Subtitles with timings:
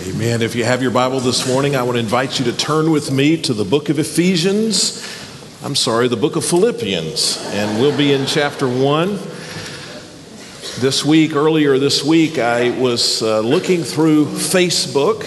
[0.00, 0.40] Amen.
[0.40, 3.12] If you have your Bible this morning, I want to invite you to turn with
[3.12, 5.06] me to the book of Ephesians.
[5.62, 7.36] I'm sorry, the book of Philippians.
[7.52, 9.18] And we'll be in chapter 1.
[10.80, 15.26] This week, earlier this week, I was uh, looking through Facebook.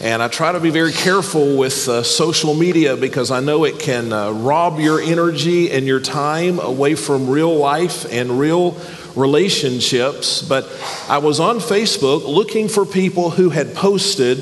[0.00, 3.78] And I try to be very careful with uh, social media because I know it
[3.78, 8.72] can uh, rob your energy and your time away from real life and real
[9.18, 10.42] relationships.
[10.42, 10.64] But
[11.08, 14.38] I was on Facebook looking for people who had posted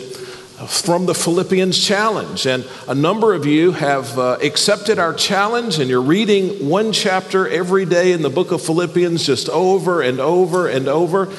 [0.67, 2.47] from the Philippians challenge.
[2.47, 7.47] And a number of you have uh, accepted our challenge, and you're reading one chapter
[7.47, 11.31] every day in the book of Philippians just over and over and over,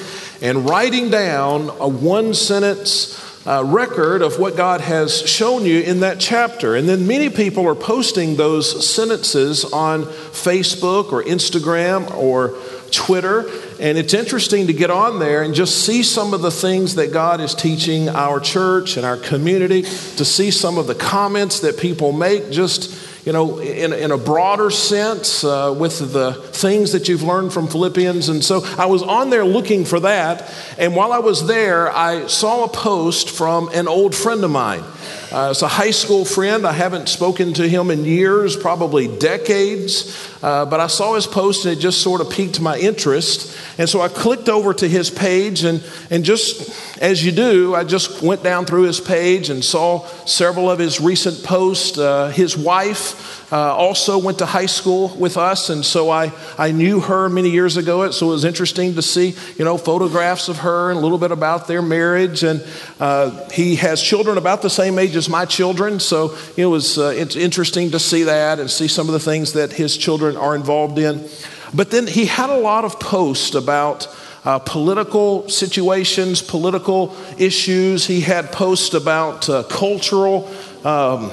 [0.42, 6.02] and writing down a one sentence uh, record of what God has shown you in
[6.02, 6.76] that chapter.
[6.76, 12.50] And then many people are posting those sentences on Facebook or Instagram or
[12.92, 13.50] Twitter.
[13.80, 17.12] And it's interesting to get on there and just see some of the things that
[17.12, 21.78] God is teaching our church and our community, to see some of the comments that
[21.78, 27.10] people make, just you know, in, in a broader sense uh, with the things that
[27.10, 28.30] you've learned from Philippians.
[28.30, 30.50] And so I was on there looking for that.
[30.78, 34.82] And while I was there, I saw a post from an old friend of mine.
[35.30, 36.66] Uh, it's a high school friend.
[36.66, 41.66] I haven't spoken to him in years, probably decades, uh, but I saw his post
[41.66, 43.58] and it just sort of piqued my interest.
[43.78, 47.84] And so I clicked over to his page, and, and just as you do, I
[47.84, 51.98] just went down through his page and saw several of his recent posts.
[51.98, 56.72] Uh, his wife, uh, also went to high school with us, and so I, I
[56.72, 58.12] knew her many years ago.
[58.12, 61.32] So it was interesting to see, you know, photographs of her and a little bit
[61.32, 62.44] about their marriage.
[62.44, 62.62] And
[63.00, 67.14] uh, he has children about the same age as my children, so it was uh,
[67.16, 70.56] it's interesting to see that and see some of the things that his children are
[70.56, 71.26] involved in.
[71.74, 74.14] But then he had a lot of posts about.
[74.46, 78.08] Uh, political situations, political issues.
[78.08, 80.50] He had posts about uh, cultural
[80.86, 81.32] um,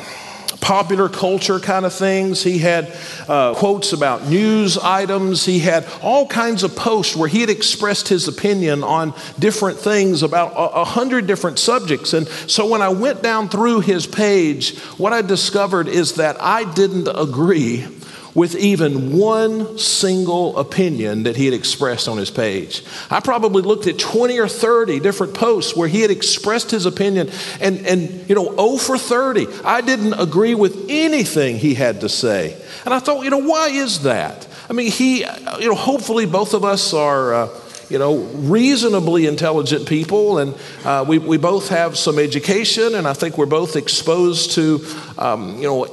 [0.64, 2.42] popular culture kind of things.
[2.42, 2.90] He had
[3.28, 5.44] uh, quotes about news items.
[5.44, 10.22] He had all kinds of posts where he had expressed his opinion on different things
[10.22, 12.14] about a, a hundred different subjects.
[12.14, 16.64] And so when I went down through his page, what I discovered is that I
[16.72, 17.86] didn't agree
[18.34, 22.84] with even one single opinion that he had expressed on his page.
[23.10, 27.30] I probably looked at 20 or 30 different posts where he had expressed his opinion,
[27.60, 29.46] and, and you know, 0 for 30.
[29.64, 32.60] I didn't agree with anything he had to say.
[32.84, 34.48] And I thought, you know, why is that?
[34.68, 37.34] I mean, he, you know, hopefully both of us are.
[37.34, 43.06] Uh, you know, reasonably intelligent people, and uh, we, we both have some education, and
[43.06, 44.84] I think we're both exposed to,
[45.18, 45.84] um, you know,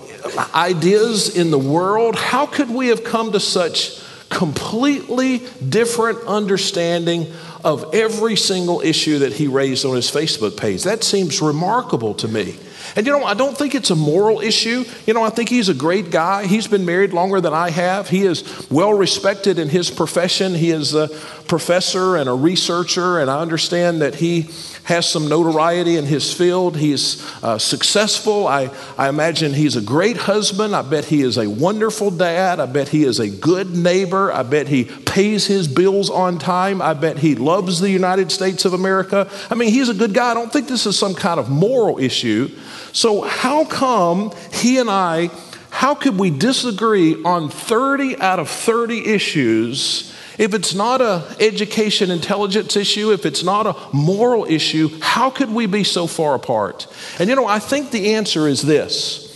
[0.54, 7.32] ideas in the world, how could we have come to such completely different understanding
[7.64, 10.84] of every single issue that he raised on his Facebook page?
[10.84, 12.58] That seems remarkable to me.
[12.96, 14.84] And you know, I don't think it's a moral issue.
[15.06, 16.46] You know, I think he's a great guy.
[16.46, 18.10] He's been married longer than I have.
[18.10, 20.54] He is well respected in his profession.
[20.54, 21.08] He is a
[21.48, 24.50] professor and a researcher, and I understand that he
[24.84, 26.76] has some notoriety in his field.
[26.76, 28.48] He's uh, successful.
[28.48, 30.76] I, I imagine he's a great husband.
[30.76, 32.60] I bet he is a wonderful dad.
[32.60, 34.32] I bet he is a good neighbor.
[34.32, 36.82] I bet he pays his bills on time.
[36.82, 39.30] I bet he loves the United States of America.
[39.50, 40.32] I mean, he's a good guy.
[40.32, 42.50] I don't think this is some kind of moral issue.
[42.94, 45.30] So, how come he and I,
[45.70, 50.14] how could we disagree on 30 out of 30 issues?
[50.38, 55.50] If it's not a education intelligence issue, if it's not a moral issue, how could
[55.50, 56.88] we be so far apart?
[57.20, 59.28] And you know, I think the answer is this.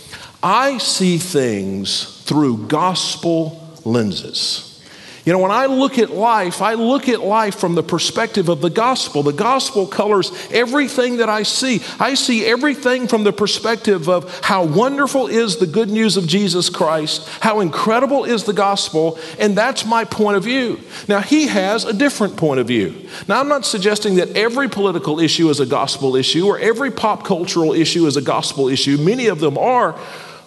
[0.42, 4.75] I see things through gospel lenses.
[5.26, 8.60] You know, when I look at life, I look at life from the perspective of
[8.60, 9.24] the gospel.
[9.24, 11.82] The gospel colors everything that I see.
[11.98, 16.70] I see everything from the perspective of how wonderful is the good news of Jesus
[16.70, 20.78] Christ, how incredible is the gospel, and that's my point of view.
[21.08, 22.94] Now, he has a different point of view.
[23.26, 27.24] Now, I'm not suggesting that every political issue is a gospel issue or every pop
[27.24, 28.96] cultural issue is a gospel issue.
[28.96, 29.98] Many of them are.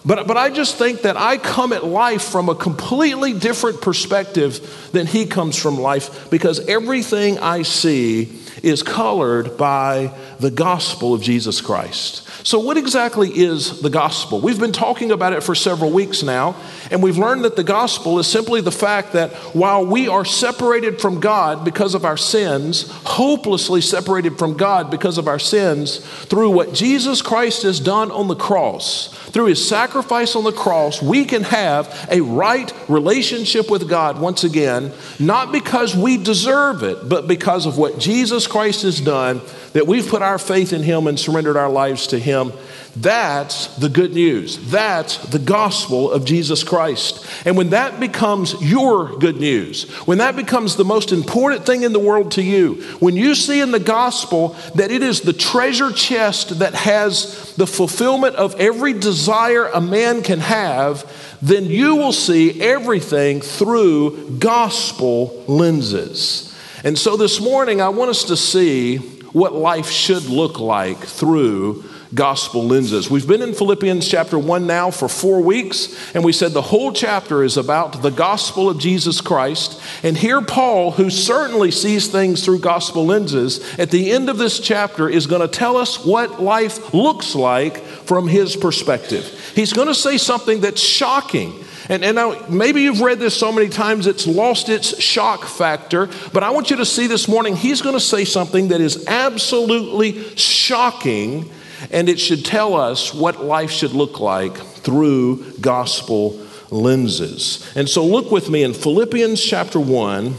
[0.04, 4.88] But, but I just think that I come at life from a completely different perspective
[4.92, 11.20] than he comes from life because everything I see is colored by the gospel of
[11.20, 12.26] Jesus Christ.
[12.46, 14.40] So, what exactly is the gospel?
[14.40, 16.56] We've been talking about it for several weeks now,
[16.90, 21.00] and we've learned that the gospel is simply the fact that while we are separated
[21.00, 26.50] from God because of our sins, hopelessly separated from God because of our sins, through
[26.50, 31.26] what Jesus Christ has done on the cross, through his sacrifice on the cross, we
[31.26, 37.28] can have a right relationship with God once again, not because we deserve it, but
[37.28, 41.18] because of what Jesus Christ has done, that we've put our faith in Him and
[41.18, 42.52] surrendered our lives to Him,
[42.96, 44.70] that's the good news.
[44.70, 47.24] That's the gospel of Jesus Christ.
[47.46, 51.92] And when that becomes your good news, when that becomes the most important thing in
[51.92, 55.92] the world to you, when you see in the gospel that it is the treasure
[55.92, 62.12] chest that has the fulfillment of every desire a man can have, then you will
[62.12, 66.52] see everything through gospel lenses.
[66.82, 71.84] And so this morning, I want us to see what life should look like through
[72.12, 73.08] gospel lenses.
[73.08, 76.92] We've been in Philippians chapter 1 now for four weeks, and we said the whole
[76.92, 79.80] chapter is about the gospel of Jesus Christ.
[80.02, 84.58] And here, Paul, who certainly sees things through gospel lenses, at the end of this
[84.58, 89.52] chapter is going to tell us what life looks like from his perspective.
[89.54, 91.64] He's going to say something that's shocking.
[91.90, 96.08] And, and now, maybe you've read this so many times it's lost its shock factor,
[96.32, 99.08] but I want you to see this morning, he's going to say something that is
[99.08, 101.50] absolutely shocking
[101.90, 106.40] and it should tell us what life should look like through gospel
[106.70, 107.68] lenses.
[107.74, 110.34] And so look with me in Philippians chapter 1,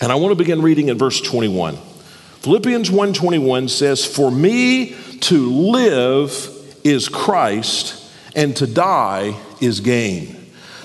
[0.00, 1.76] and I want to begin reading in verse 21.
[2.40, 6.48] Philippians 1:21 says, "For me to live
[6.82, 7.94] is Christ,
[8.34, 10.37] and to die is gain."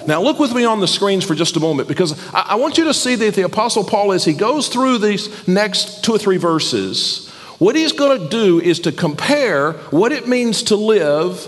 [0.07, 2.77] Now, look with me on the screens for just a moment because I, I want
[2.77, 6.17] you to see that the Apostle Paul, as he goes through these next two or
[6.17, 7.29] three verses,
[7.59, 11.47] what he's going to do is to compare what it means to live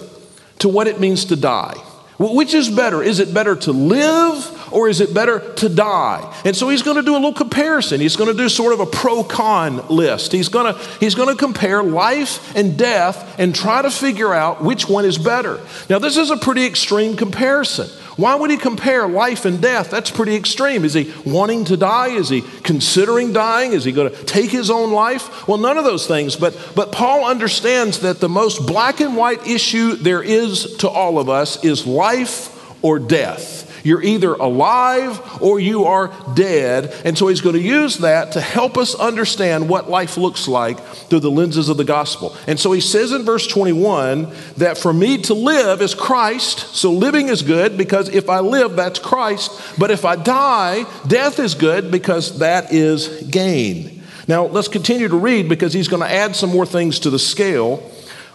[0.59, 1.75] to what it means to die.
[2.17, 3.03] Which is better?
[3.03, 6.33] Is it better to live or is it better to die?
[6.45, 7.99] And so he's going to do a little comparison.
[7.99, 10.31] He's going to do sort of a pro con list.
[10.31, 14.63] He's going to, he's going to compare life and death and try to figure out
[14.63, 15.59] which one is better.
[15.89, 17.89] Now, this is a pretty extreme comparison.
[18.15, 19.89] Why would he compare life and death?
[19.89, 20.85] That's pretty extreme.
[20.85, 22.09] Is he wanting to die?
[22.09, 23.73] Is he considering dying?
[23.73, 25.47] Is he going to take his own life?
[25.47, 26.35] Well, none of those things.
[26.37, 31.19] But, but Paul understands that the most black and white issue there is to all
[31.19, 32.51] of us is life
[32.81, 33.64] or death.
[33.85, 36.91] You're either alive or you are dead.
[37.05, 40.79] And so he's going to use that to help us understand what life looks like
[40.79, 42.35] through the lenses of the gospel.
[42.47, 46.75] And so he says in verse 21 that for me to live is Christ.
[46.75, 49.51] So living is good because if I live, that's Christ.
[49.77, 54.01] But if I die, death is good because that is gain.
[54.27, 57.19] Now let's continue to read because he's going to add some more things to the
[57.19, 57.87] scale.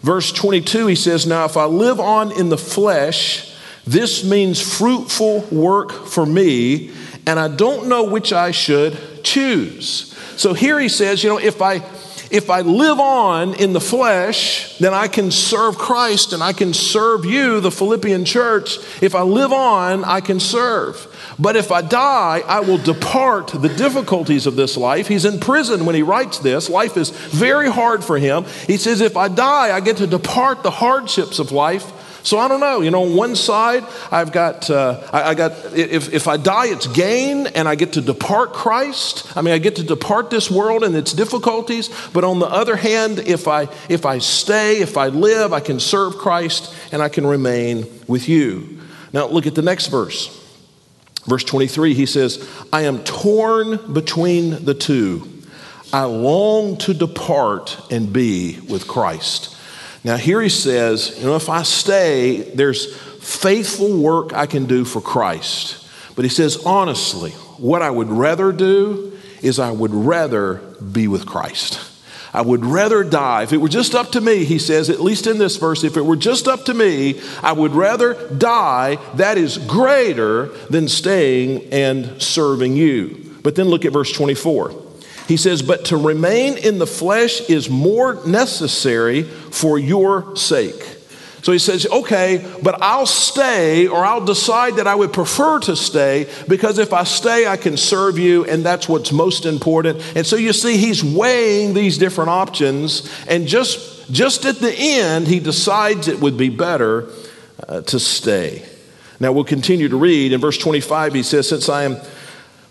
[0.02, 3.49] Verse 22, he says, Now if I live on in the flesh,
[3.86, 6.90] this means fruitful work for me,
[7.26, 10.14] and I don't know which I should choose.
[10.36, 11.82] So here he says, you know, if I
[12.30, 16.72] if I live on in the flesh, then I can serve Christ and I can
[16.72, 18.78] serve you, the Philippian church.
[19.02, 21.08] If I live on, I can serve.
[21.40, 25.08] But if I die, I will depart the difficulties of this life.
[25.08, 26.70] He's in prison when he writes this.
[26.70, 28.44] Life is very hard for him.
[28.68, 32.48] He says, If I die, I get to depart the hardships of life so I
[32.48, 32.80] don't know.
[32.80, 36.66] You know, on one side, I've got, uh, I, I, got, if, if I die,
[36.66, 39.36] it's gain and I get to depart Christ.
[39.36, 41.90] I mean, I get to depart this world and its difficulties.
[42.12, 45.80] But on the other hand, if I, if I stay, if I live, I can
[45.80, 48.80] serve Christ and I can remain with you.
[49.12, 50.36] Now, look at the next verse.
[51.26, 55.28] Verse 23, he says, I am torn between the two.
[55.92, 59.56] I long to depart and be with Christ.
[60.02, 64.84] Now, here he says, you know, if I stay, there's faithful work I can do
[64.84, 65.86] for Christ.
[66.16, 70.54] But he says, honestly, what I would rather do is I would rather
[70.92, 71.86] be with Christ.
[72.32, 73.42] I would rather die.
[73.42, 75.96] If it were just up to me, he says, at least in this verse, if
[75.96, 78.96] it were just up to me, I would rather die.
[79.14, 83.36] That is greater than staying and serving you.
[83.42, 84.89] But then look at verse 24.
[85.30, 90.98] He says, But to remain in the flesh is more necessary for your sake.
[91.42, 95.76] So he says, okay, but I'll stay or I'll decide that I would prefer to
[95.76, 100.02] stay because if I stay, I can serve you and that's what's most important.
[100.16, 105.28] And so you see, he's weighing these different options and just, just at the end,
[105.28, 107.08] he decides it would be better
[107.68, 108.66] uh, to stay.
[109.20, 110.32] Now we'll continue to read.
[110.32, 111.98] In verse 25, he says, Since I am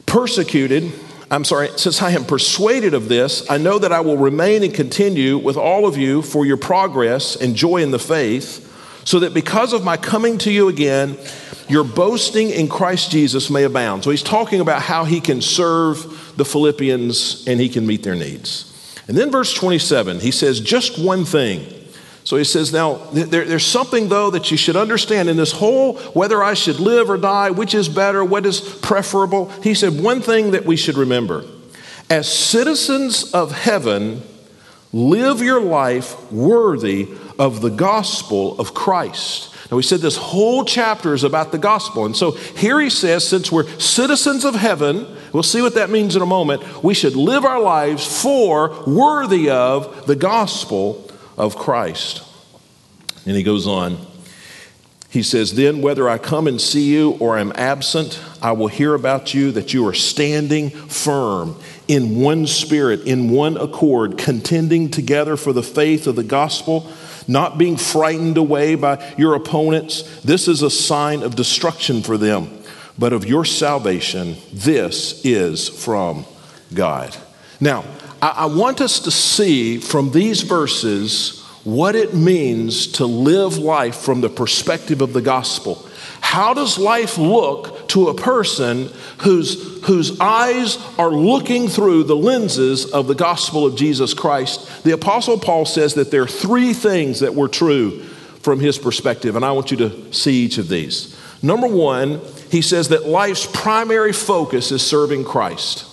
[0.05, 0.91] persecuted,
[1.31, 4.73] I'm sorry, since I am persuaded of this, I know that I will remain and
[4.73, 8.65] continue with all of you for your progress and joy in the faith,
[9.05, 11.17] so that because of my coming to you again,
[11.67, 14.03] your boasting in Christ Jesus may abound.
[14.03, 18.15] So he's talking about how he can serve the Philippians and he can meet their
[18.15, 18.65] needs.
[19.07, 21.78] And then verse 27, he says, Just one thing.
[22.29, 25.97] So he says, Now, there, there's something, though, that you should understand in this whole
[26.13, 29.49] whether I should live or die, which is better, what is preferable.
[29.63, 31.43] He said, One thing that we should remember
[32.07, 34.21] as citizens of heaven,
[34.93, 37.07] live your life worthy
[37.39, 39.51] of the gospel of Christ.
[39.71, 42.05] Now, we said this whole chapter is about the gospel.
[42.05, 46.15] And so here he says, since we're citizens of heaven, we'll see what that means
[46.15, 51.08] in a moment, we should live our lives for, worthy of the gospel
[51.39, 52.21] of Christ.
[53.25, 53.97] And he goes on.
[55.09, 58.93] He says, Then whether I come and see you or am absent, I will hear
[58.93, 61.55] about you that you are standing firm
[61.87, 66.87] in one spirit, in one accord, contending together for the faith of the gospel,
[67.27, 70.21] not being frightened away by your opponents.
[70.21, 72.61] This is a sign of destruction for them,
[72.99, 74.35] but of your salvation.
[74.53, 76.25] This is from
[76.73, 77.17] God.
[77.59, 77.83] Now,
[78.21, 84.21] I, want us to see from these verses what it means to live life from
[84.21, 85.85] the perspective of the gospel.
[86.21, 92.91] How does life look to a person whose, whose eyes are looking through the lenses
[92.91, 94.83] of the gospel of Jesus Christ?
[94.83, 98.03] The Apostle Paul says that there are three things that were true
[98.41, 101.17] from his perspective, and I want you to see each of these.
[101.41, 102.21] Number one,
[102.51, 105.85] he says that life's primary focus is serving Christ.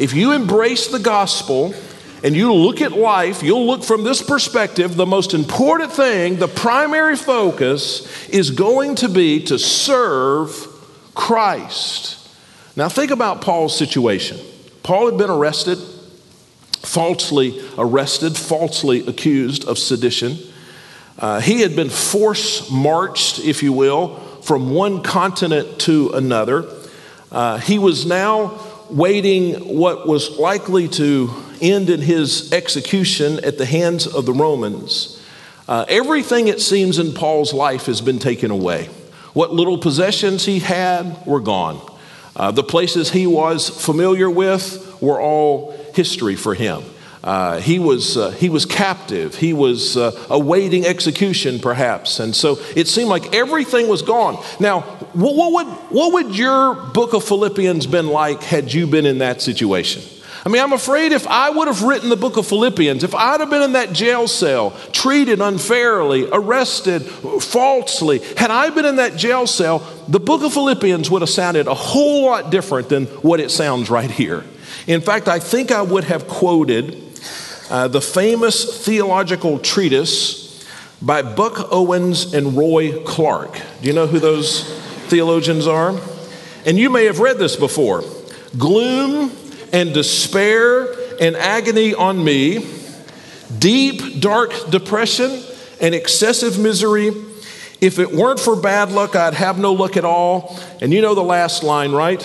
[0.00, 1.74] If you embrace the gospel,
[2.22, 6.48] and you look at life, you'll look from this perspective, the most important thing, the
[6.48, 10.66] primary focus is going to be to serve
[11.14, 12.28] Christ.
[12.76, 14.38] Now, think about Paul's situation.
[14.82, 15.78] Paul had been arrested,
[16.80, 20.38] falsely arrested, falsely accused of sedition.
[21.18, 26.66] Uh, he had been force marched, if you will, from one continent to another.
[27.30, 28.58] Uh, he was now
[28.90, 31.30] waiting what was likely to
[31.60, 35.22] end in his execution at the hands of the Romans.
[35.68, 38.86] Uh, everything, it seems, in Paul's life has been taken away.
[39.32, 41.80] What little possessions he had were gone.
[42.34, 46.82] Uh, the places he was familiar with were all history for him.
[47.22, 49.34] Uh, he, was, uh, he was captive.
[49.34, 52.18] He was uh, awaiting execution, perhaps.
[52.18, 54.42] And so it seemed like everything was gone.
[54.58, 54.80] Now,
[55.12, 59.18] what, what, would, what would your book of Philippians been like had you been in
[59.18, 60.02] that situation?
[60.44, 63.40] I mean, I'm afraid if I would have written the book of Philippians, if I'd
[63.40, 69.16] have been in that jail cell, treated unfairly, arrested falsely, had I been in that
[69.16, 73.38] jail cell, the book of Philippians would have sounded a whole lot different than what
[73.38, 74.44] it sounds right here.
[74.86, 77.09] In fact, I think I would have quoted
[77.70, 80.66] uh, the famous theological treatise
[81.00, 83.54] by Buck Owens and Roy Clark.
[83.80, 84.64] Do you know who those
[85.08, 85.98] theologians are?
[86.66, 88.02] And you may have read this before.
[88.58, 89.30] Gloom
[89.72, 90.88] and despair
[91.20, 92.68] and agony on me,
[93.58, 95.42] deep, dark depression
[95.80, 97.12] and excessive misery.
[97.80, 100.58] If it weren't for bad luck, I'd have no luck at all.
[100.82, 102.20] And you know the last line, right?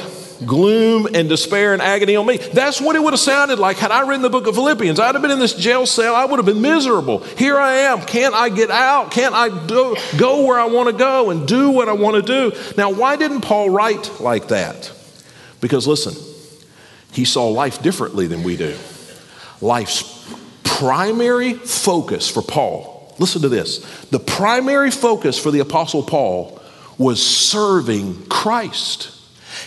[0.46, 2.38] Gloom and despair and agony on me.
[2.38, 5.00] That's what it would have sounded like had I written the book of Philippians.
[5.00, 6.16] I'd have been in this jail cell.
[6.16, 7.20] I would have been miserable.
[7.20, 8.02] Here I am.
[8.02, 9.12] Can't I get out?
[9.12, 12.22] Can't I do, go where I want to go and do what I want to
[12.22, 12.58] do?
[12.78, 14.92] Now, why didn't Paul write like that?
[15.62, 16.14] Because listen,
[17.14, 18.76] he saw life differently than we do.
[19.62, 20.12] Life's
[20.64, 26.62] primary focus for Paul, listen to this the primary focus for the Apostle Paul
[26.98, 29.15] was serving Christ.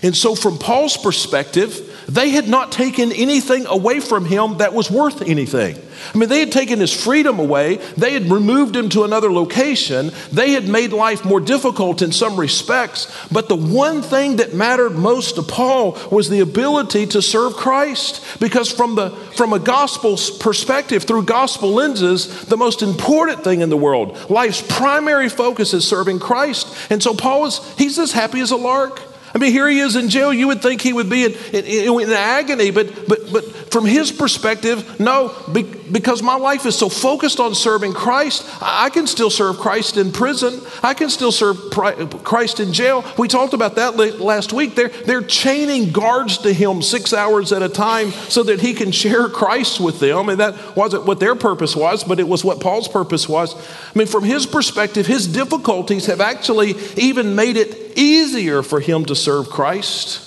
[0.03, 4.91] And so, from Paul's perspective, they had not taken anything away from him that was
[4.91, 5.77] worth anything.
[6.15, 10.13] I mean, they had taken his freedom away, they had removed him to another location,
[10.33, 13.13] they had made life more difficult in some respects.
[13.31, 18.25] But the one thing that mattered most to Paul was the ability to serve Christ.
[18.41, 23.69] Because from, the, from a gospel perspective, through gospel lenses, the most important thing in
[23.69, 26.67] the world, life's primary focus is serving Christ.
[26.91, 29.08] And so Paul is, he's as happy as a lark.
[29.35, 30.33] I mean, here he is in jail.
[30.33, 34.11] You would think he would be in, in, in agony, but, but, but from his
[34.11, 39.31] perspective, no, be, because my life is so focused on serving Christ, I can still
[39.31, 40.61] serve Christ in prison.
[40.83, 43.05] I can still serve Christ in jail.
[43.17, 44.75] We talked about that last week.
[44.75, 48.93] They're, they're chaining guards to him six hours at a time so that he can
[48.93, 50.29] share Christ with them.
[50.29, 53.55] And that wasn't what their purpose was, but it was what Paul's purpose was.
[53.55, 59.05] I mean, from his perspective, his difficulties have actually even made it easier for him
[59.07, 60.25] to serve Christ.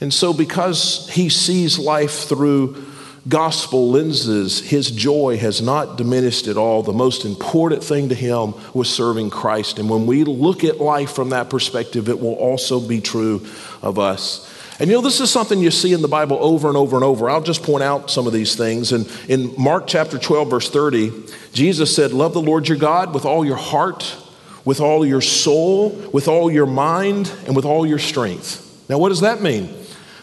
[0.00, 2.89] And so, because he sees life through
[3.28, 6.82] gospel lenses, his joy has not diminished at all.
[6.82, 9.78] The most important thing to him was serving Christ.
[9.78, 13.46] And when we look at life from that perspective, it will also be true
[13.82, 14.46] of us.
[14.80, 17.04] And you know, this is something you see in the Bible over and over and
[17.04, 17.28] over.
[17.28, 18.92] I'll just point out some of these things.
[18.92, 21.12] And in Mark chapter 12, verse 30,
[21.52, 24.16] Jesus said, Love the Lord your God with all your heart,
[24.64, 28.66] with all your soul, with all your mind, and with all your strength.
[28.88, 29.68] Now, what does that mean?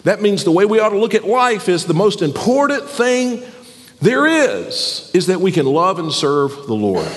[0.07, 3.43] That means the way we ought to look at life is the most important thing
[4.01, 7.09] there is, is that we can love and serve the Lord.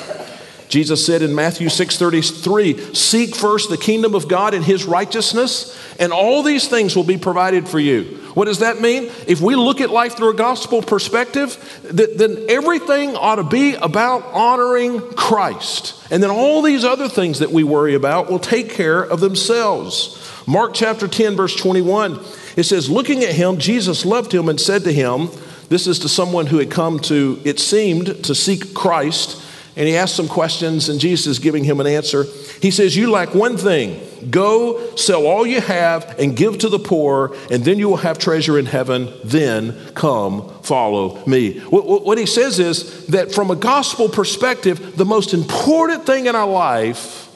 [0.68, 6.12] Jesus said in Matthew 6:33, "Seek first the kingdom of God and his righteousness, and
[6.12, 9.08] all these things will be provided for you." What does that mean?
[9.28, 11.56] If we look at life through a gospel perspective,
[11.88, 15.92] then everything ought to be about honoring Christ.
[16.10, 20.16] And then all these other things that we worry about will take care of themselves.
[20.46, 22.18] Mark chapter 10 verse 21,
[22.56, 25.28] it says, "Looking at him, Jesus loved him and said to him,
[25.68, 29.40] this is to someone who had come to, it seemed, to seek Christ
[29.76, 32.24] and he asked some questions, and Jesus is giving him an answer.
[32.60, 36.78] He says, You lack one thing go sell all you have and give to the
[36.78, 39.10] poor, and then you will have treasure in heaven.
[39.24, 41.60] Then come follow me.
[41.60, 46.34] What, what he says is that from a gospel perspective, the most important thing in
[46.34, 47.28] our life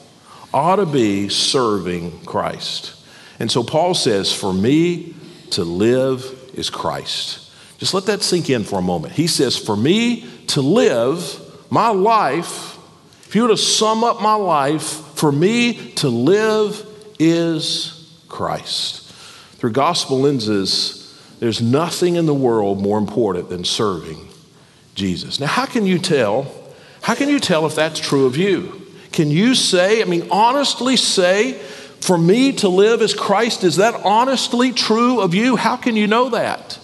[0.53, 2.94] ought to be serving Christ.
[3.39, 5.15] And so Paul says, For me
[5.51, 7.41] to live is Christ.
[7.77, 9.13] Just let that sink in for a moment.
[9.13, 12.77] He says, For me to live, my life,
[13.27, 16.85] if you were to sum up my life, for me to live
[17.19, 19.11] is Christ.
[19.57, 21.01] Through gospel lenses,
[21.39, 24.29] there's nothing in the world more important than serving
[24.93, 25.39] Jesus.
[25.39, 26.51] Now, how can you tell?
[27.01, 28.81] How can you tell if that's true of you?
[29.11, 31.61] Can you say, I mean, honestly say,
[32.05, 35.55] for me to live as Christ, is that honestly true of you?
[35.55, 36.77] How can you know that?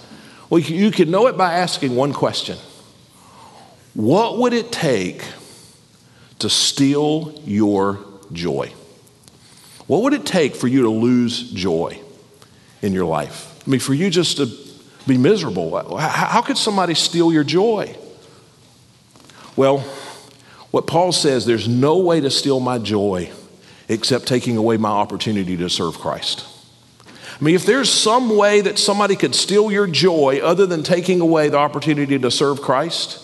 [0.50, 2.58] Well, you can know it by asking one question
[3.94, 5.24] what would it take
[6.40, 8.00] to steal your
[8.32, 8.74] joy?
[9.86, 12.02] What would it take for you to lose joy
[12.82, 13.62] in your life?
[13.66, 14.48] I mean, for you just to
[15.06, 15.98] be miserable.
[15.98, 17.96] How could somebody steal your joy?
[19.56, 19.80] Well,
[20.72, 23.32] what Paul says, there's no way to steal my joy
[23.92, 26.46] except taking away my opportunity to serve Christ.
[27.08, 31.22] I mean, if there's some way that somebody could steal your joy other than taking
[31.22, 33.20] away the opportunity to serve Christ,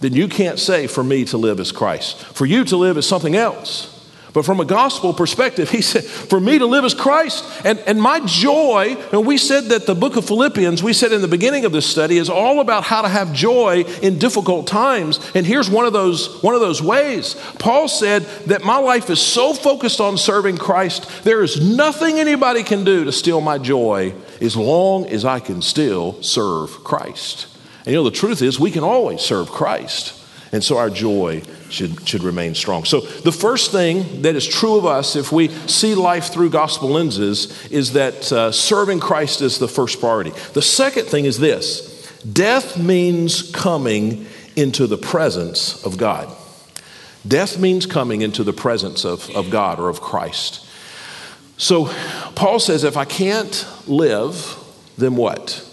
[0.00, 2.18] then you can't say, for me to live as Christ.
[2.18, 4.01] For you to live as something else.
[4.32, 7.44] But from a gospel perspective, he said, for me to live as Christ.
[7.66, 11.20] And, and my joy, and we said that the book of Philippians, we said in
[11.20, 15.20] the beginning of this study, is all about how to have joy in difficult times.
[15.34, 17.34] And here's one of those, one of those ways.
[17.58, 22.62] Paul said that my life is so focused on serving Christ, there is nothing anybody
[22.62, 27.48] can do to steal my joy as long as I can still serve Christ.
[27.80, 30.18] And you know, the truth is, we can always serve Christ.
[30.52, 32.84] And so our joy should, should remain strong.
[32.84, 36.90] So, the first thing that is true of us if we see life through gospel
[36.90, 40.30] lenses is that uh, serving Christ is the first priority.
[40.52, 41.90] The second thing is this
[42.22, 46.28] death means coming into the presence of God.
[47.26, 50.66] Death means coming into the presence of, of God or of Christ.
[51.56, 51.86] So,
[52.34, 54.56] Paul says, if I can't live,
[54.98, 55.68] then what?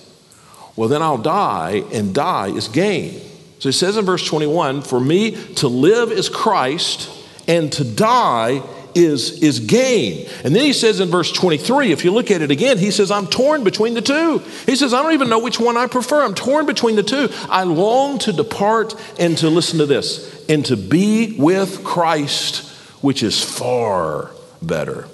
[0.80, 3.20] well, then I'll die, and die is gain.
[3.60, 7.10] So he says in verse 21 For me to live is Christ,
[7.48, 8.62] and to die
[8.96, 10.28] is, is gain.
[10.44, 13.12] And then he says in verse 23, if you look at it again, he says,
[13.12, 14.40] I'm torn between the two.
[14.66, 16.24] He says, I don't even know which one I prefer.
[16.24, 17.30] I'm torn between the two.
[17.50, 22.68] I long to depart and to listen to this, and to be with Christ,
[23.04, 25.08] which is far better.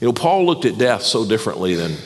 [0.00, 1.96] You know, Paul looked at death so differently than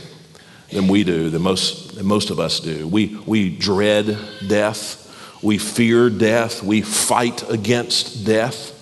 [0.74, 2.86] than we do, than most, than most of us do.
[2.86, 5.03] We, we dread death,
[5.44, 8.72] we fear death, we fight against death.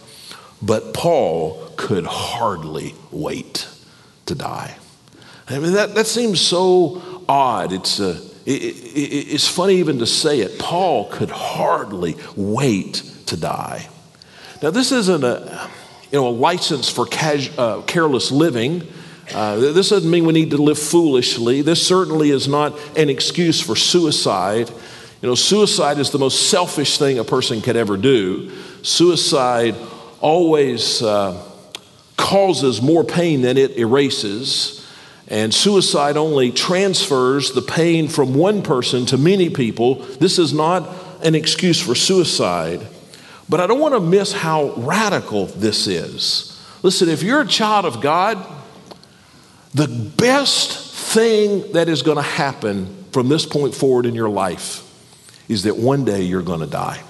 [0.63, 3.69] But Paul could hardly wait
[4.27, 4.77] to die.
[5.49, 7.73] I mean, that, that seems so odd.
[7.73, 10.61] It's, uh, it, it, it's funny even to say it.
[10.61, 13.89] Paul could hardly wait to die.
[14.63, 15.69] Now, this isn't a,
[16.13, 18.87] you know, a license for cas- uh, careless living.
[19.35, 21.63] Uh, this doesn't mean we need to live foolishly.
[21.63, 24.71] This certainly is not an excuse for suicide.
[25.23, 28.51] You know, suicide is the most selfish thing a person could ever do.
[28.83, 29.77] Suicide
[30.21, 31.41] always uh,
[32.17, 34.85] causes more pain than it erases.
[35.29, 39.95] And suicide only transfers the pain from one person to many people.
[39.95, 40.89] This is not
[41.23, 42.85] an excuse for suicide.
[43.49, 46.61] But I don't want to miss how radical this is.
[46.83, 48.45] Listen, if you're a child of God,
[49.73, 50.73] the best
[51.13, 54.89] thing that is going to happen from this point forward in your life
[55.53, 57.03] is that one day you're going to die.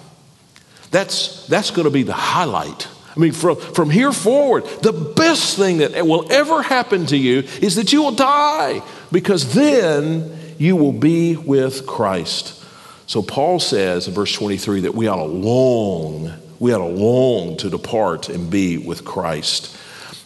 [0.90, 2.86] That's, that's going to be the highlight.
[3.14, 7.40] I mean, from, from here forward, the best thing that will ever happen to you
[7.60, 12.62] is that you will die because then you will be with Christ.
[13.06, 17.56] So Paul says in verse 23 that we ought to long, we ought to long
[17.58, 19.76] to depart and be with Christ.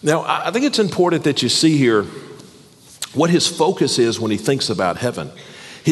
[0.02, 2.04] Now, I think it's important that you see here
[3.14, 5.30] what his focus is when he thinks about heaven.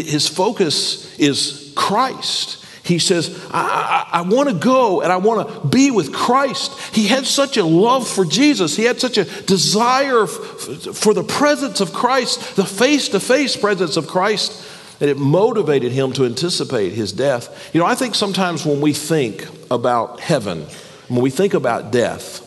[0.03, 2.65] His focus is Christ.
[2.83, 6.95] He says, I, I, I want to go and I want to be with Christ.
[6.95, 8.77] He had such a love for Jesus.
[8.77, 13.57] He had such a desire f- for the presence of Christ, the face to face
[13.57, 17.71] presence of Christ, that it motivated him to anticipate his death.
[17.73, 20.67] You know, I think sometimes when we think about heaven,
[21.09, 22.41] when we think about death,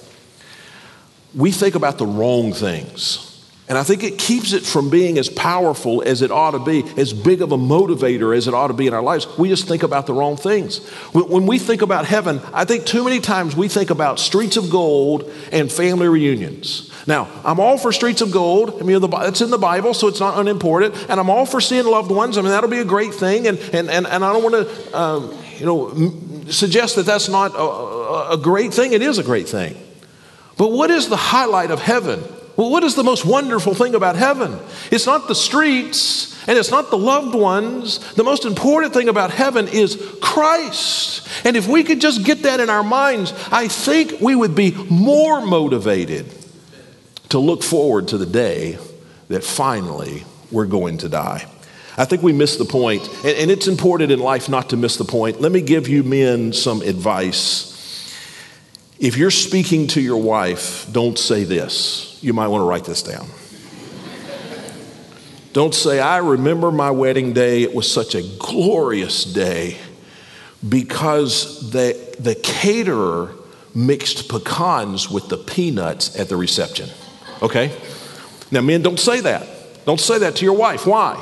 [1.34, 3.27] we think about the wrong things.
[3.70, 6.86] And I think it keeps it from being as powerful as it ought to be,
[6.96, 9.28] as big of a motivator as it ought to be in our lives.
[9.38, 10.88] We just think about the wrong things.
[11.12, 14.70] When we think about heaven, I think too many times we think about streets of
[14.70, 16.90] gold and family reunions.
[17.08, 18.82] Now, I'm all for streets of gold.
[18.82, 20.96] I mean, it's in the Bible, so it's not unimportant.
[21.10, 22.38] And I'm all for seeing loved ones.
[22.38, 23.48] I mean, that'll be a great thing.
[23.48, 27.54] And, and, and, and I don't want to, um, you know, suggest that that's not
[27.54, 28.94] a, a great thing.
[28.94, 29.76] It is a great thing.
[30.58, 32.24] But what is the highlight of heaven?
[32.58, 34.60] Well, what is the most wonderful thing about heaven?
[34.92, 38.00] It's not the streets and it's not the loved ones.
[38.14, 41.28] The most important thing about heaven is Christ.
[41.46, 44.72] And if we could just get that in our minds, I think we would be
[44.90, 46.34] more motivated
[47.30, 48.80] to look forward to the day
[49.28, 51.46] that finally we're going to die.
[51.98, 55.04] I think we miss the point, and it's important in life not to miss the
[55.04, 55.42] point.
[55.42, 57.77] Let me give you men some advice.
[59.00, 63.04] If you're speaking to your wife, don't say this you might want to write this
[63.04, 63.28] down.
[65.54, 67.64] Don't say, I remember my wedding day.
[67.64, 69.78] It was such a glorious day
[70.68, 73.34] because the, the caterer
[73.74, 76.90] mixed pecans with the peanuts at the reception.
[77.42, 77.76] Okay?
[78.52, 79.48] Now, men, don't say that.
[79.86, 80.86] Don't say that to your wife.
[80.86, 81.16] Why?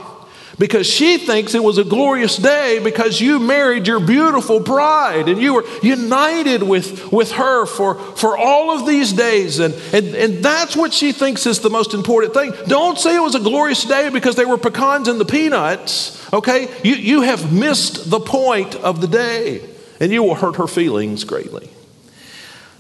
[0.58, 5.41] Because she thinks it was a glorious day because you married your beautiful bride and
[5.41, 9.60] you were united with, with her for, for all of these days.
[9.60, 12.54] And, and, and that's what she thinks is the most important thing.
[12.68, 16.70] Don't say it was a glorious day because there were pecans in the peanuts, okay?
[16.84, 19.68] You, you have missed the point of the day
[20.00, 21.70] and you will hurt her feelings greatly.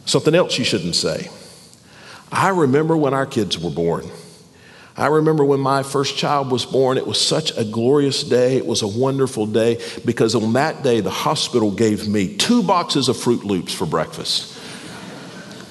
[0.05, 1.29] Something else you shouldn't say.
[2.31, 4.09] I remember when our kids were born.
[4.97, 8.55] I remember when my first child was born, it was such a glorious day.
[8.55, 13.09] It was a wonderful day because on that day, the hospital gave me two boxes
[13.09, 14.57] of Froot Loops for breakfast.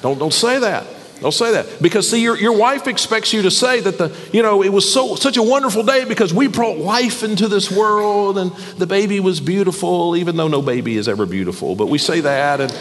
[0.03, 0.87] Don't, don't say that.
[1.21, 1.81] Don't say that.
[1.81, 4.93] Because, see, your, your wife expects you to say that the, you know, it was
[4.93, 9.21] so, such a wonderful day because we brought life into this world and the baby
[9.21, 11.77] was beautiful, even though no baby is ever beautiful.
[11.77, 12.73] But we say that and,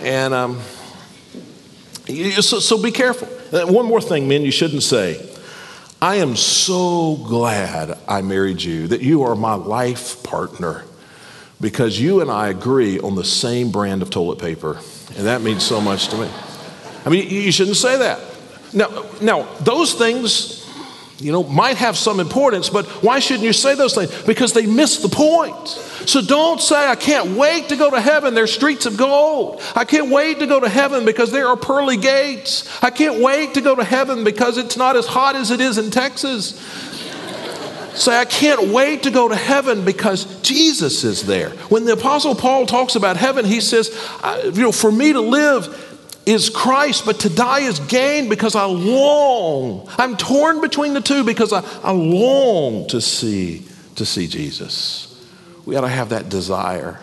[0.00, 0.60] and um,
[2.08, 3.28] so, so be careful.
[3.56, 5.28] Uh, one more thing, men, you shouldn't say.
[6.02, 10.84] I am so glad I married you, that you are my life partner,
[11.60, 14.80] because you and I agree on the same brand of toilet paper.
[15.16, 16.28] And that means so much to me.
[17.06, 18.18] I mean, you shouldn't say that.
[18.74, 20.61] Now, now those things
[21.22, 24.10] you know, might have some importance, but why shouldn't you say those things?
[24.24, 25.68] Because they miss the point.
[25.68, 28.34] So don't say, I can't wait to go to heaven.
[28.34, 29.62] There's streets of gold.
[29.76, 32.68] I can't wait to go to heaven because there are pearly gates.
[32.82, 35.78] I can't wait to go to heaven because it's not as hot as it is
[35.78, 36.58] in Texas.
[37.94, 41.50] say, I can't wait to go to heaven because Jesus is there.
[41.68, 43.96] When the Apostle Paul talks about heaven, he says,
[44.44, 45.91] you know, for me to live
[46.26, 49.88] is Christ, but to die is gain because I long.
[49.98, 55.08] I'm torn between the two because I, I long to see to see Jesus.
[55.66, 57.00] We ought to have that desire.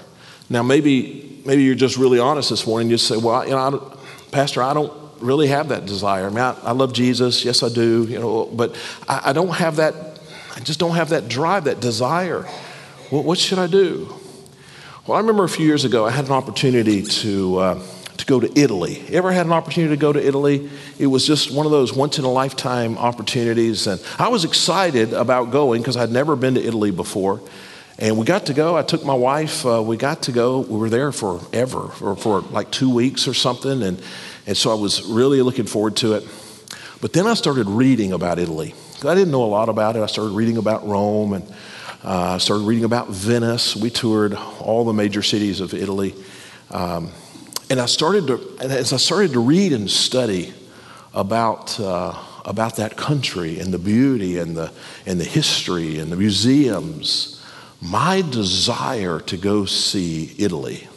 [0.50, 2.90] Now, maybe maybe you're just really honest this morning.
[2.90, 6.28] You say, "Well, you know, I Pastor, I don't really have that desire.
[6.28, 8.06] I mean, I, I love Jesus, yes, I do.
[8.10, 8.76] You know, but
[9.08, 9.94] I, I, don't have that.
[10.56, 12.48] I just don't have that drive, that desire.
[13.12, 14.14] Well, what should I do?"
[15.06, 17.58] Well, I remember a few years ago, I had an opportunity to.
[17.58, 17.84] Uh,
[18.20, 19.02] to go to Italy.
[19.10, 20.70] Ever had an opportunity to go to Italy?
[21.00, 23.88] It was just one of those once in a lifetime opportunities.
[23.88, 27.42] And I was excited about going because I'd never been to Italy before.
[27.98, 28.78] And we got to go.
[28.78, 29.66] I took my wife.
[29.66, 30.60] Uh, we got to go.
[30.60, 33.84] We were there forever, for, for like two weeks or something.
[33.84, 34.02] And,
[34.46, 36.28] and so I was really looking forward to it.
[37.02, 38.74] But then I started reading about Italy.
[39.06, 40.02] I didn't know a lot about it.
[40.02, 41.54] I started reading about Rome and
[42.04, 43.78] uh, started reading about Venice.
[43.78, 46.16] We toured all the major cities of Italy.
[46.70, 47.12] Um,
[47.70, 50.54] and I started to, as I started to read and study
[51.14, 54.72] about, uh, about that country and the beauty and the,
[55.06, 57.46] and the history and the museums,
[57.82, 60.88] my desire to go see Italy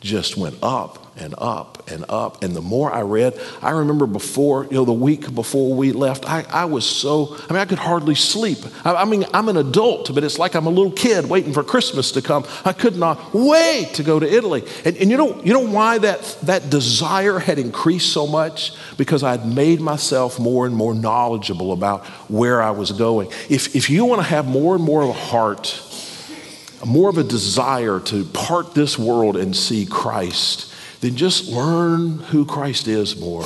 [0.00, 2.42] just went up and up and up.
[2.42, 6.28] And the more I read, I remember before, you know, the week before we left,
[6.28, 8.58] I, I was so, I mean, I could hardly sleep.
[8.84, 11.62] I, I, mean, I'm an adult, but it's like I'm a little kid waiting for
[11.62, 12.44] Christmas to come.
[12.64, 14.64] I could not wait to go to Italy.
[14.84, 18.72] And, and you, know, you know why that, that desire had increased so much?
[18.96, 23.28] Because I'd made myself more and more knowledgeable about where I was going.
[23.48, 25.80] If, if you want to have more and more of a heart,
[26.84, 30.73] more of a desire to part this world and see Christ,
[31.04, 33.44] then just learn who Christ is more.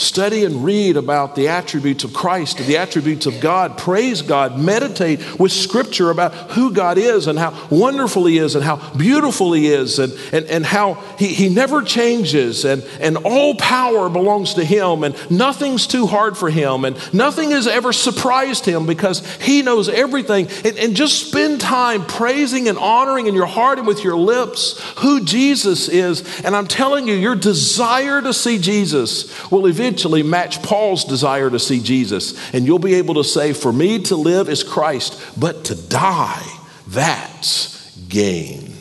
[0.00, 3.76] Study and read about the attributes of Christ the attributes of God.
[3.76, 4.58] Praise God.
[4.58, 9.52] Meditate with Scripture about who God is and how wonderful He is and how beautiful
[9.52, 14.54] He is and, and, and how he, he never changes and, and all power belongs
[14.54, 19.20] to Him and nothing's too hard for Him and nothing has ever surprised Him because
[19.36, 20.48] He knows everything.
[20.64, 24.80] And, and just spend time praising and honoring in your heart and with your lips
[25.00, 26.42] who Jesus is.
[26.42, 31.50] And I'm telling you, your desire to see Jesus will eventually eventually match Paul's desire
[31.50, 32.54] to see Jesus.
[32.54, 36.46] And you'll be able to say, For me to live is Christ, but to die,
[36.86, 38.72] that's gain.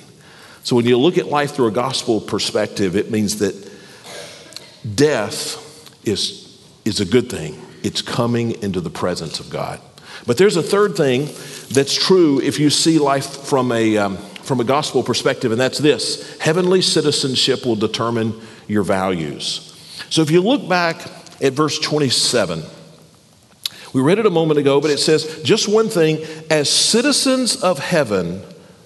[0.62, 3.56] So when you look at life through a gospel perspective, it means that
[4.96, 5.58] death
[6.08, 7.60] is, is a good thing.
[7.82, 9.82] It's coming into the presence of God.
[10.28, 11.28] But there's a third thing
[11.72, 15.80] that's true if you see life from a, um, from a gospel perspective, and that's
[15.80, 19.69] this heavenly citizenship will determine your values.
[20.10, 21.02] So if you look back
[21.42, 22.64] at verse 27,
[23.94, 27.80] we read it a moment ago, but it says just one thing as citizens of
[27.80, 28.44] heaven,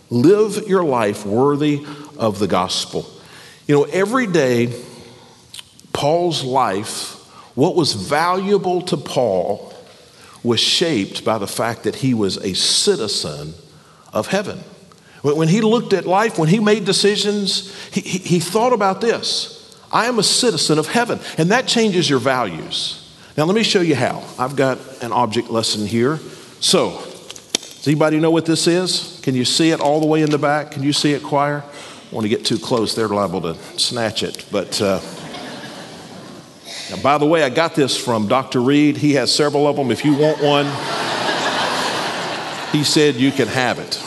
[0.10, 1.86] live your life worthy
[2.18, 3.10] of the gospel.
[3.68, 4.74] You know, every day,
[5.94, 7.16] Paul's life,
[7.56, 9.74] what was valuable to Paul,
[10.44, 13.54] was shaped by the fact that he was a citizen
[14.12, 14.60] of heaven.
[15.22, 19.63] When he looked at life, when he made decisions, he, he, he thought about this
[19.94, 23.00] I am a citizen of heaven, and that changes your values.
[23.38, 24.24] Now, let me show you how.
[24.40, 26.18] I've got an object lesson here.
[26.60, 26.90] So,
[27.54, 29.20] does anybody know what this is?
[29.24, 30.72] Can you see it all the way in the back?
[30.72, 31.64] Can you see it, choir?
[31.64, 34.46] I want to get too close, they're liable to snatch it.
[34.52, 35.00] But uh,
[36.90, 38.62] now, by the way, I got this from Dr.
[38.62, 38.98] Reed.
[38.98, 39.92] He has several of them.
[39.92, 40.66] If you want one,
[42.72, 44.02] he said you can have it.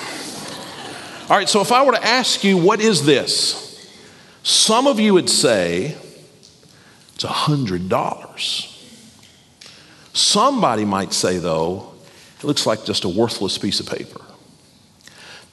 [1.29, 3.66] All right, so if I were to ask you, what is this?
[4.47, 5.97] Some of you would say
[7.17, 8.97] it's a $100.
[10.13, 11.93] Somebody might say, though,
[12.39, 14.21] it looks like just a worthless piece of paper.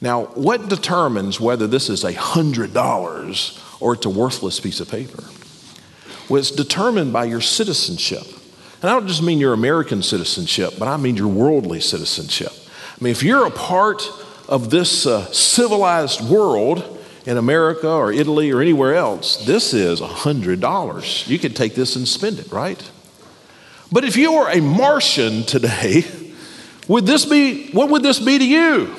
[0.00, 5.24] Now, what determines whether this is a $100 or it's a worthless piece of paper?
[6.28, 8.22] Well, it's determined by your citizenship.
[8.80, 12.52] And I don't just mean your American citizenship, but I mean your worldly citizenship.
[12.52, 14.08] I mean, if you're a part
[14.48, 16.93] of this uh, civilized world,
[17.26, 21.28] in America or Italy or anywhere else, this is $100.
[21.28, 22.90] You could take this and spend it, right?
[23.90, 26.04] But if you were a Martian today,
[26.88, 28.96] would this be, what would this be to you?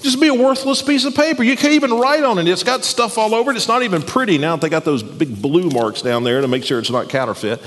[0.00, 1.42] Just be a worthless piece of paper.
[1.42, 2.46] You can't even write on it.
[2.46, 3.56] It's got stuff all over it.
[3.56, 4.54] It's not even pretty now.
[4.54, 7.60] They got those big blue marks down there to make sure it's not counterfeit.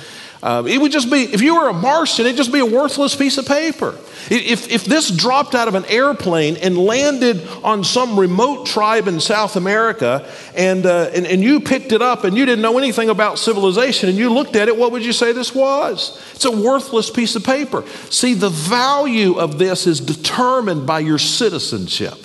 [0.43, 3.15] Uh, it would just be, if you were a Martian, it'd just be a worthless
[3.15, 3.95] piece of paper.
[4.29, 9.19] If, if this dropped out of an airplane and landed on some remote tribe in
[9.19, 13.09] South America and, uh, and, and you picked it up and you didn't know anything
[13.09, 16.19] about civilization and you looked at it, what would you say this was?
[16.33, 17.85] It's a worthless piece of paper.
[18.09, 22.15] See, the value of this is determined by your citizenship.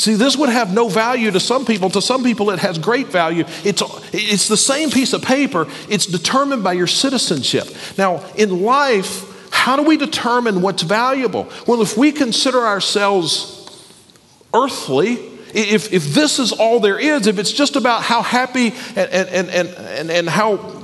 [0.00, 1.90] See, this would have no value to some people.
[1.90, 3.44] To some people, it has great value.
[3.64, 3.82] It's,
[4.14, 7.68] it's the same piece of paper, it's determined by your citizenship.
[7.98, 11.52] Now, in life, how do we determine what's valuable?
[11.66, 13.58] Well, if we consider ourselves
[14.54, 15.16] earthly,
[15.52, 19.50] if, if this is all there is, if it's just about how happy and, and,
[19.50, 20.79] and, and, and how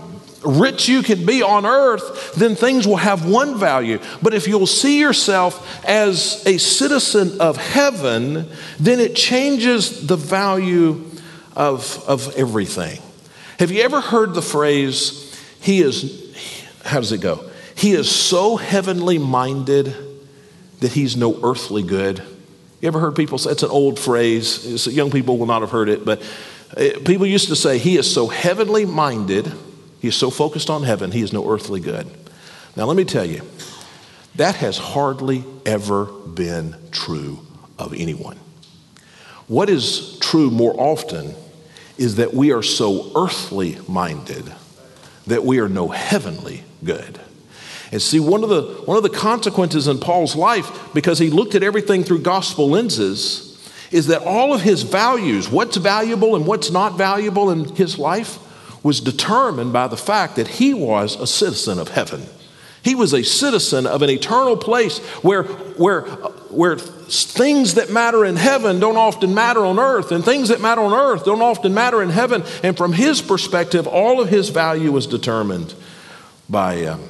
[0.47, 3.99] rich you can be on earth, then things will have one value.
[4.23, 11.05] But if you'll see yourself as a citizen of heaven, then it changes the value
[11.55, 13.01] of, of everything.
[13.59, 16.35] Have you ever heard the phrase, he is,
[16.85, 17.51] how does it go?
[17.75, 19.95] He is so heavenly minded
[20.81, 22.23] that he's no earthly good.
[22.81, 25.89] You ever heard people say, it's an old phrase, young people will not have heard
[25.89, 26.23] it, but
[26.77, 29.51] uh, people used to say, he is so heavenly minded
[30.07, 32.07] he is so focused on heaven, he is no earthly good.
[32.77, 33.43] Now, let me tell you,
[34.37, 37.41] that has hardly ever been true
[37.77, 38.39] of anyone.
[39.49, 41.35] What is true more often
[41.99, 44.45] is that we are so earthly minded
[45.27, 47.19] that we are no heavenly good.
[47.91, 51.57] And see, one of, the, one of the consequences in Paul's life, because he looked
[51.57, 56.71] at everything through gospel lenses, is that all of his values, what's valuable and what's
[56.71, 58.39] not valuable in his life,
[58.87, 62.25] was determined by the fact that he was a citizen of heaven.
[62.85, 68.37] He was a citizen of an eternal place where, where, where things that matter in
[68.37, 72.01] heaven don't often matter on earth, and things that matter on earth don't often matter
[72.01, 72.45] in heaven.
[72.63, 75.75] And from his perspective, all of his value was determined
[76.49, 77.09] by, um,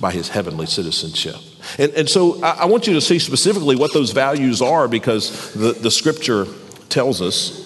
[0.00, 1.36] by his heavenly citizenship.
[1.78, 5.54] And, and so I, I, want you to see specifically what those values are because
[5.54, 6.46] the, the scripture
[6.88, 7.61] tells us.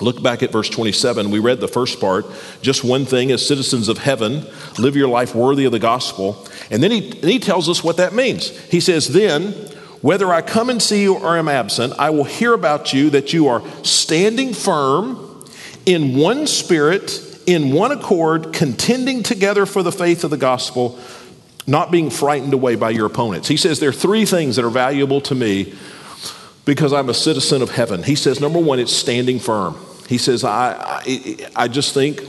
[0.00, 1.30] Look back at verse 27.
[1.30, 2.26] We read the first part.
[2.62, 4.44] Just one thing as citizens of heaven,
[4.78, 6.44] live your life worthy of the gospel.
[6.70, 8.48] And then he, and he tells us what that means.
[8.66, 9.52] He says, Then,
[10.00, 13.32] whether I come and see you or am absent, I will hear about you that
[13.32, 15.44] you are standing firm
[15.86, 20.98] in one spirit, in one accord, contending together for the faith of the gospel
[21.66, 23.48] not being frightened away by your opponents.
[23.48, 25.74] He says there are three things that are valuable to me
[26.64, 28.02] because I'm a citizen of heaven.
[28.02, 29.76] He says, number one, it's standing firm.
[30.08, 32.20] He says, I, I, I just think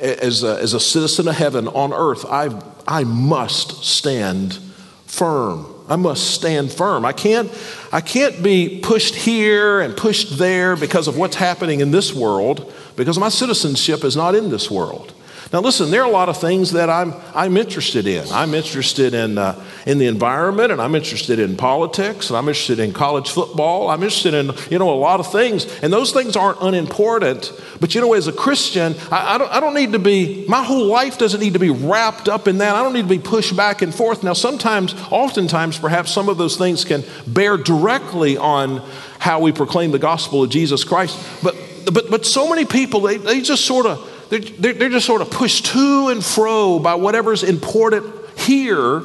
[0.00, 4.58] as a, as a citizen of heaven on earth, I, I must stand
[5.06, 5.66] firm.
[5.88, 7.04] I must stand firm.
[7.04, 7.50] I can't,
[7.92, 12.72] I can't be pushed here and pushed there because of what's happening in this world,
[12.96, 15.12] because my citizenship is not in this world.
[15.52, 18.24] Now, listen, there are a lot of things that I'm, I'm interested in.
[18.30, 22.78] I'm interested in, uh, in the environment, and I'm interested in politics, and I'm interested
[22.78, 23.90] in college football.
[23.90, 25.66] I'm interested in, you know, a lot of things.
[25.82, 27.52] And those things aren't unimportant.
[27.80, 30.62] But, you know, as a Christian, I, I, don't, I don't need to be, my
[30.62, 32.76] whole life doesn't need to be wrapped up in that.
[32.76, 34.22] I don't need to be pushed back and forth.
[34.22, 39.90] Now, sometimes, oftentimes, perhaps some of those things can bear directly on how we proclaim
[39.90, 41.18] the gospel of Jesus Christ.
[41.42, 41.56] But,
[41.92, 45.20] but, but so many people, they, they just sort of, they're, they're, they're just sort
[45.20, 49.00] of pushed to and fro by whatever's important here.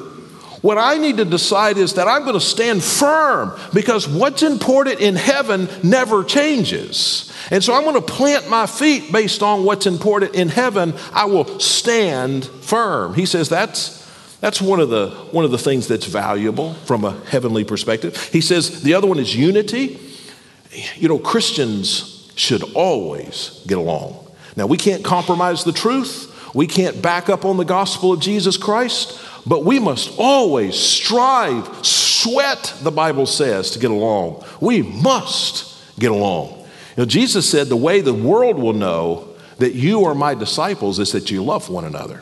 [0.62, 5.00] What I need to decide is that I'm going to stand firm because what's important
[5.00, 7.32] in heaven never changes.
[7.52, 10.96] And so I'm going to plant my feet based on what's important in heaven.
[11.14, 13.14] I will stand firm.
[13.14, 14.04] He says that's
[14.42, 18.30] that's one of the one of the things that's valuable from a heavenly perspective.
[18.32, 20.00] He says the other one is unity.
[20.96, 24.25] You know, Christians should always get along.
[24.56, 28.56] Now, we can't compromise the truth, we can't back up on the gospel of Jesus
[28.56, 34.44] Christ, but we must always strive, sweat, the Bible says, to get along.
[34.62, 36.58] We must get along.
[36.96, 41.00] You know, Jesus said the way the world will know that you are my disciples
[41.00, 42.22] is that you love one another.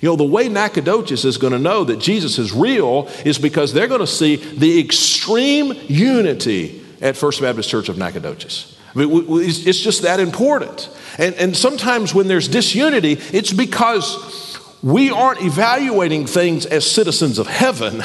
[0.00, 3.72] You know, the way Nacogdoches is going to know that Jesus is real is because
[3.72, 8.78] they're going to see the extreme unity at First Baptist Church of Nacogdoches.
[8.94, 10.88] It's just that important.
[11.18, 17.46] And, and sometimes when there's disunity, it's because we aren't evaluating things as citizens of
[17.46, 18.02] heaven,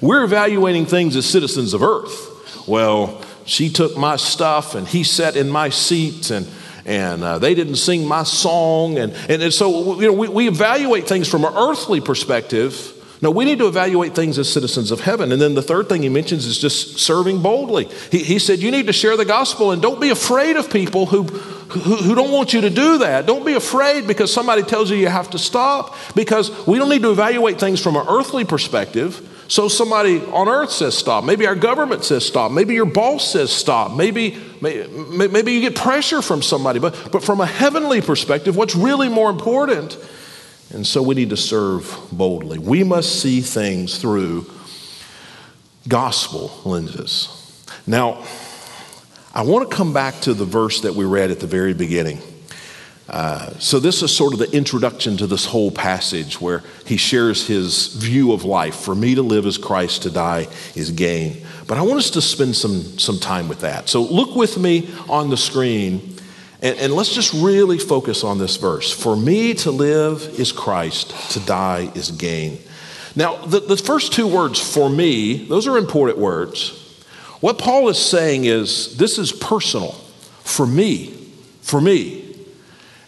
[0.00, 2.66] we're evaluating things as citizens of earth.
[2.66, 6.46] Well, she took my stuff and he sat in my seat and
[6.84, 10.48] and uh, they didn't sing my song and, and, and so you know we, we
[10.48, 15.00] evaluate things from an earthly perspective no, we need to evaluate things as citizens of
[15.00, 15.32] heaven.
[15.32, 17.88] And then the third thing he mentions is just serving boldly.
[18.10, 21.06] He, he said, You need to share the gospel and don't be afraid of people
[21.06, 23.24] who, who, who don't want you to do that.
[23.26, 27.02] Don't be afraid because somebody tells you you have to stop, because we don't need
[27.02, 29.32] to evaluate things from an earthly perspective.
[29.48, 31.24] So somebody on earth says stop.
[31.24, 32.50] Maybe our government says stop.
[32.50, 33.96] Maybe your boss says stop.
[33.96, 36.80] Maybe, maybe, maybe you get pressure from somebody.
[36.80, 39.96] But, but from a heavenly perspective, what's really more important
[40.76, 42.58] and so we need to serve boldly.
[42.58, 44.44] We must see things through
[45.88, 47.64] gospel lenses.
[47.86, 48.22] Now,
[49.34, 52.20] I want to come back to the verse that we read at the very beginning.
[53.08, 57.46] Uh, so, this is sort of the introduction to this whole passage where he shares
[57.46, 58.74] his view of life.
[58.74, 61.42] For me to live is Christ, to die is gain.
[61.66, 63.88] But I want us to spend some, some time with that.
[63.88, 66.15] So, look with me on the screen
[66.62, 68.90] and, and, let's just really focus on this verse.
[68.90, 72.58] For me to live is Christ, to die is gain.
[73.14, 76.82] Now, the, the first two words, for me, those are important words.
[77.40, 79.92] What Paul is saying is this is personal.
[80.44, 81.08] For me,
[81.60, 82.34] for me.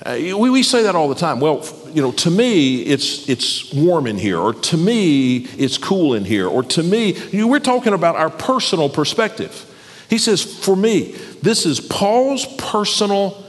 [0.04, 1.40] Uh, we, we say that all the time.
[1.40, 6.14] Well, you know, to me, it's, it's warm in here, or to me, it's cool
[6.14, 9.64] in here, or to me, you know, we're talking about our personal perspective.
[10.08, 13.44] He says, for me, this is Paul's personal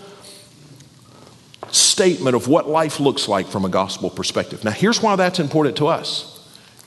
[1.72, 4.64] statement of what life looks like from a gospel perspective.
[4.64, 6.36] Now, here's why that's important to us.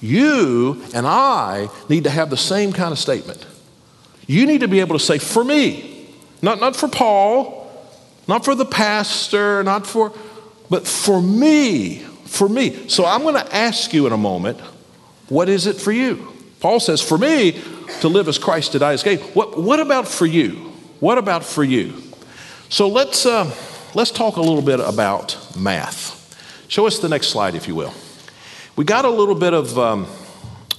[0.01, 3.47] You and I need to have the same kind of statement.
[4.27, 6.09] You need to be able to say, for me,
[6.43, 7.71] not, not for Paul,
[8.27, 10.13] not for the pastor, not for,
[10.69, 12.89] but for me, for me.
[12.89, 14.59] So I'm going to ask you in a moment,
[15.29, 16.29] what is it for you?
[16.61, 17.61] Paul says, for me,
[18.01, 19.19] to live as Christ, to die as gain.
[19.19, 20.73] What, what about for you?
[21.01, 21.95] What about for you?
[22.69, 23.55] So let's, uh,
[23.95, 26.19] let's talk a little bit about math.
[26.69, 27.93] Show us the next slide, if you will.
[28.77, 30.07] We got a little bit of, um,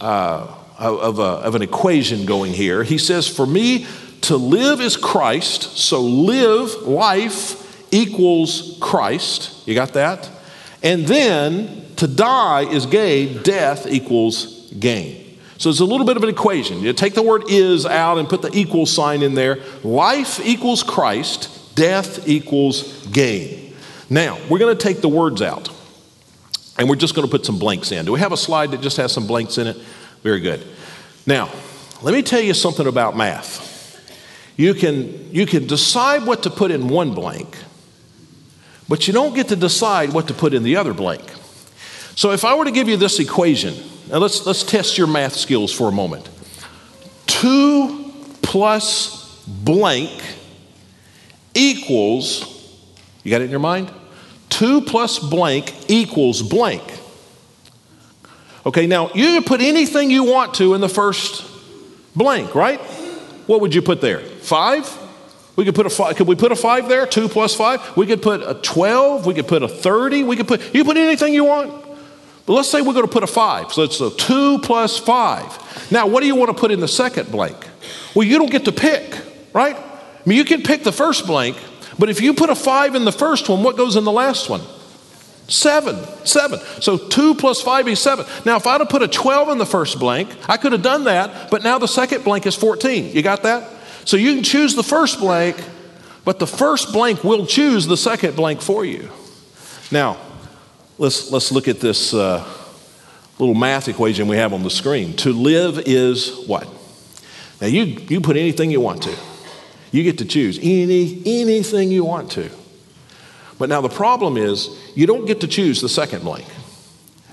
[0.01, 2.83] uh, of, a, of an equation going here.
[2.83, 3.85] He says, For me,
[4.21, 9.67] to live is Christ, so live life equals Christ.
[9.67, 10.29] You got that?
[10.81, 15.22] And then to die is gain, death equals gain.
[15.57, 16.79] So it's a little bit of an equation.
[16.81, 19.59] You take the word is out and put the equal sign in there.
[19.83, 23.75] Life equals Christ, death equals gain.
[24.09, 25.69] Now, we're going to take the words out
[26.77, 28.05] and we're just going to put some blanks in.
[28.05, 29.77] Do we have a slide that just has some blanks in it?
[30.23, 30.65] Very good.
[31.25, 31.49] Now,
[32.01, 33.71] let me tell you something about math.
[34.57, 37.57] You can, you can decide what to put in one blank,
[38.87, 41.23] but you don't get to decide what to put in the other blank.
[42.15, 43.73] So if I were to give you this equation,
[44.13, 46.29] now let's, let's test your math skills for a moment.
[47.25, 50.11] 2 plus blank
[51.55, 52.77] equals,
[53.23, 53.91] you got it in your mind?
[54.49, 56.83] 2 plus blank equals blank.
[58.67, 61.43] Okay, now you can put anything you want to in the first
[62.15, 62.79] blank, right?
[63.47, 64.19] What would you put there?
[64.19, 64.99] Five?
[65.55, 66.15] We could put a five.
[66.15, 67.05] Could we put a five there?
[67.05, 67.95] Two plus five.
[67.95, 69.25] We could put a twelve.
[69.27, 70.23] We could put a thirty.
[70.23, 70.73] We could put.
[70.73, 71.82] You put anything you want.
[72.45, 73.71] But let's say we're going to put a five.
[73.71, 75.91] So it's a two plus five.
[75.91, 77.55] Now, what do you want to put in the second blank?
[78.13, 79.17] Well, you don't get to pick,
[79.53, 79.75] right?
[79.75, 81.57] I mean, you can pick the first blank,
[81.97, 84.49] but if you put a five in the first one, what goes in the last
[84.49, 84.61] one?
[85.47, 85.97] Seven.
[86.25, 86.59] Seven.
[86.81, 88.25] So two plus five is seven.
[88.45, 91.05] Now, if I'd have put a 12 in the first blank, I could have done
[91.05, 93.15] that, but now the second blank is 14.
[93.15, 93.69] You got that?
[94.05, 95.61] So you can choose the first blank,
[96.25, 99.09] but the first blank will choose the second blank for you.
[99.91, 100.17] Now,
[101.03, 102.47] let's, let's look at this uh,
[103.37, 105.13] little math equation we have on the screen.
[105.17, 106.67] To live is what?
[107.59, 109.15] Now, you, you put anything you want to.
[109.91, 112.49] You get to choose any, anything you want to.
[113.59, 116.47] But now the problem is you don't get to choose the second blank.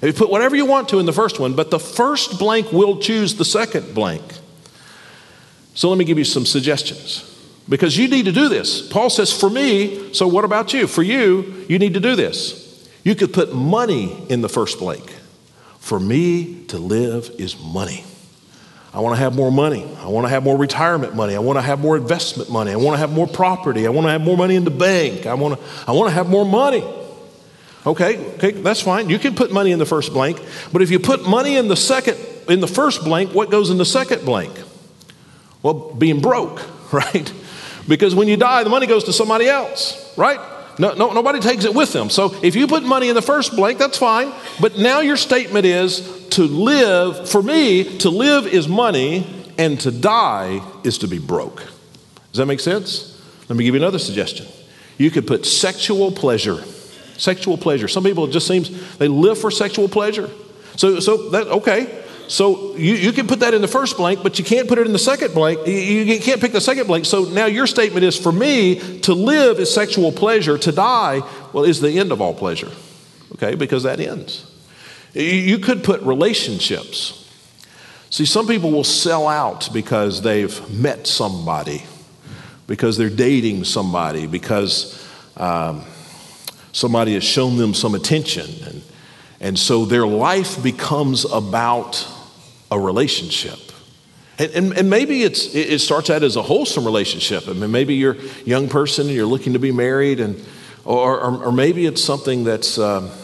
[0.02, 2.98] You put whatever you want to in the first one, but the first blank will
[2.98, 4.22] choose the second blank.
[5.74, 7.26] So let me give you some suggestions.
[7.68, 8.86] Because you need to do this.
[8.88, 10.86] Paul says, for me, so what about you?
[10.86, 12.69] For you, you need to do this.
[13.05, 15.14] You could put money in the first blank.
[15.78, 18.05] For me to live is money.
[18.92, 19.88] I want to have more money.
[19.98, 21.36] I want to have more retirement money.
[21.36, 22.72] I want to have more investment money.
[22.72, 23.86] I want to have more property.
[23.86, 25.26] I want to have more money in the bank.
[25.26, 26.82] I want to, I want to have more money.
[27.86, 29.09] Okay, okay, that's fine.
[29.09, 31.76] You can put money in the first blank, but if you put money in the
[31.76, 34.53] second, in the first blank, what goes in the second blank?
[35.62, 36.61] Well, being broke,
[36.92, 37.32] right?
[37.88, 40.40] Because when you die, the money goes to somebody else, right?
[40.81, 42.09] No, no, nobody takes it with them.
[42.09, 44.33] So if you put money in the first blank, that's fine.
[44.61, 49.26] But now your statement is to live, for me, to live is money,
[49.59, 51.59] and to die is to be broke.
[51.59, 53.20] Does that make sense?
[53.51, 54.47] Let me give you another suggestion.
[54.97, 56.64] You could put sexual pleasure.
[57.18, 57.87] Sexual pleasure.
[57.87, 60.31] Some people it just seems they live for sexual pleasure.
[60.76, 61.99] So, so that okay.
[62.31, 64.87] So you, you can put that in the first blank, but you can't put it
[64.87, 65.66] in the second blank.
[65.66, 67.05] You, can't pick the second blank.
[67.05, 71.22] So now your statement is for me, to live is sexual pleasure, to die,
[71.53, 72.70] well, is the end of all pleasure.
[73.33, 74.49] Okay, because that ends.
[75.12, 77.28] You could put relationships.
[78.11, 81.83] See, some people will sell out because they've met somebody,
[82.68, 85.05] because they're dating somebody, because
[85.37, 85.83] um,
[86.70, 88.49] somebody has shown them some attention.
[88.64, 88.83] And,
[89.41, 92.07] and so their life becomes about
[92.70, 93.58] a relationship.
[94.38, 97.46] And, and, and, maybe it's, it starts out as a wholesome relationship.
[97.46, 100.42] I mean, maybe you're a young person and you're looking to be married, and,
[100.84, 103.14] or, or, or maybe it's something that's, uh,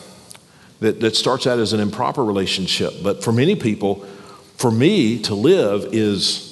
[0.80, 2.92] that, that starts out as an improper relationship.
[3.03, 4.05] But for many people,
[4.57, 6.47] for me to live is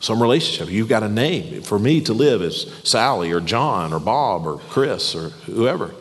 [0.00, 0.72] some relationship.
[0.72, 1.62] You've got a name.
[1.62, 5.94] For me to live is Sally or John or Bob or Chris or whoever.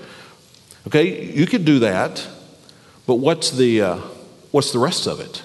[0.87, 2.25] Okay, you could do that,
[3.07, 3.97] but what's the, uh,
[4.51, 5.41] what's the rest of it?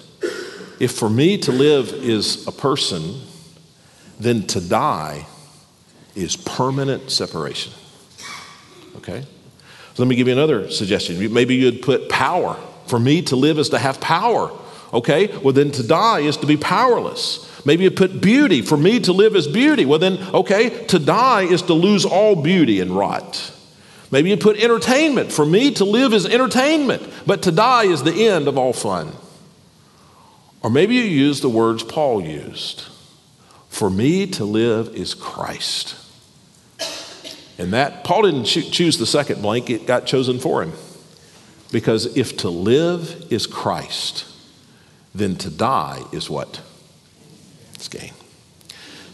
[0.81, 3.21] If for me to live is a person,
[4.19, 5.27] then to die
[6.17, 7.73] is permanent separation.
[8.97, 9.21] Okay?
[9.21, 11.33] So let me give you another suggestion.
[11.33, 12.59] Maybe you'd put power.
[12.87, 14.51] For me to live is to have power.
[14.93, 15.37] Okay?
[15.39, 17.47] Well, then to die is to be powerless.
[17.67, 18.63] Maybe you put beauty.
[18.63, 19.85] For me to live is beauty.
[19.85, 23.53] Well, then, okay, to die is to lose all beauty and rot.
[24.11, 25.31] Maybe you put entertainment.
[25.31, 29.13] For me to live is entertainment, but to die is the end of all fun.
[30.63, 32.85] Or maybe you use the words Paul used
[33.69, 35.97] For me to live is Christ.
[37.59, 40.73] And that, Paul didn't choose the second blank, it got chosen for him.
[41.71, 44.25] Because if to live is Christ,
[45.15, 46.63] then to die is what?
[47.75, 48.13] It's gain.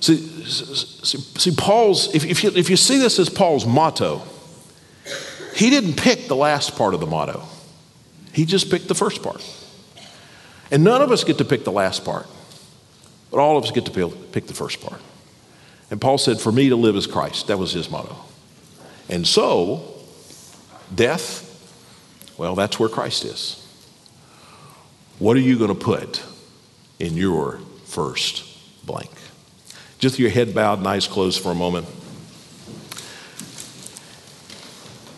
[0.01, 4.23] See, see, see Paul's, if, if, you, if you see this as Paul's motto,
[5.55, 7.43] he didn't pick the last part of the motto,
[8.33, 9.43] he just picked the first part.
[10.71, 12.27] And none of us get to pick the last part,
[13.31, 15.01] but all of us get to pick the first part.
[15.91, 17.47] And Paul said, For me to live is Christ.
[17.47, 18.17] That was his motto.
[19.09, 19.95] And so,
[20.93, 21.45] death,
[22.37, 23.63] well, that's where Christ is.
[25.19, 26.23] What are you going to put
[26.99, 28.45] in your first
[28.85, 29.11] blank?
[29.99, 31.87] Just your head bowed and eyes closed for a moment.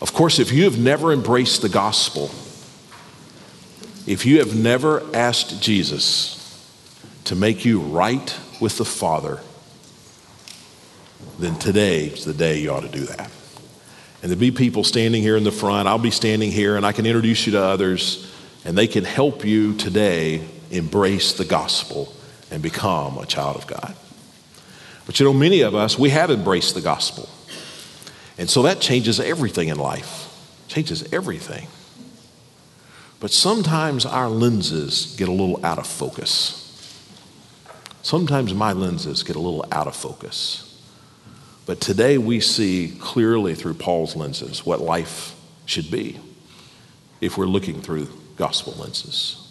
[0.01, 2.31] Of course, if you have never embraced the gospel,
[4.07, 6.35] if you have never asked Jesus
[7.25, 9.39] to make you right with the Father,
[11.37, 13.31] then today is the day you ought to do that.
[14.21, 15.87] And there'll be people standing here in the front.
[15.87, 18.29] I'll be standing here, and I can introduce you to others,
[18.65, 22.13] and they can help you today embrace the gospel
[22.51, 23.95] and become a child of God.
[25.05, 27.29] But you know, many of us, we have embraced the gospel.
[28.37, 30.33] And so that changes everything in life,
[30.67, 31.67] changes everything.
[33.19, 36.65] But sometimes our lenses get a little out of focus.
[38.01, 40.65] Sometimes my lenses get a little out of focus.
[41.65, 46.19] But today we see clearly through Paul's lenses what life should be
[47.21, 48.07] if we're looking through
[48.37, 49.45] gospel lenses.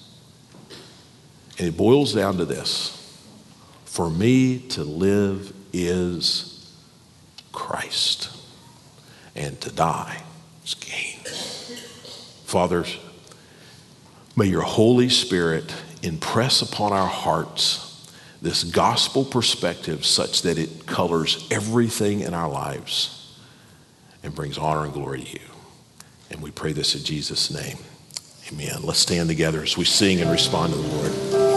[1.59, 2.95] And it boils down to this
[3.85, 6.73] for me to live is
[7.53, 8.31] Christ,
[9.35, 10.23] and to die
[10.64, 11.19] is gain.
[12.45, 12.97] Fathers,
[14.39, 18.09] may your Holy Spirit impress upon our hearts
[18.41, 23.36] this gospel perspective such that it colors everything in our lives
[24.22, 25.47] and brings honor and glory to you.
[26.30, 27.78] And we pray this in Jesus' name.
[28.53, 28.82] Amen.
[28.84, 31.48] Let's stand together as we sing and respond to the Lord.